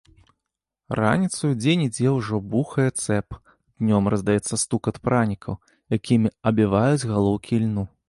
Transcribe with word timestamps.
Раніцаю 0.99 1.49
дзе-нідзе 1.59 2.07
ўжо 2.15 2.39
бухае 2.55 2.87
цэп, 3.03 3.37
днём 3.83 4.03
раздаецца 4.15 4.61
стукат 4.65 4.95
пранікаў, 5.07 5.53
якімі 6.03 6.37
абіваюць 6.53 7.07
галоўкі 7.11 7.67
льну. 7.67 7.91